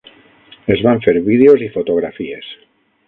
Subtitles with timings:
[0.75, 2.53] Es van fer vídeos i fotografies.